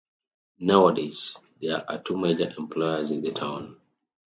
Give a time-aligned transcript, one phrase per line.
[0.57, 3.77] Nowadays, there are two major employers in the town.